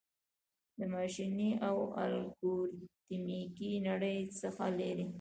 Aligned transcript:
د 0.77 0.79
ماشیني 0.93 1.51
او 1.67 1.77
الګوریتمیکي 2.03 3.71
نړۍ 3.87 4.19
څخه 4.41 4.65
لیري 4.79 5.07